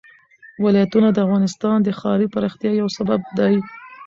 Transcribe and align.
ولایتونه 0.63 1.09
د 1.11 1.17
افغانستان 1.25 1.77
د 1.81 1.89
ښاري 1.99 2.27
پراختیا 2.33 2.71
یو 2.81 2.87
سبب 2.97 3.19
دی. 3.37 3.55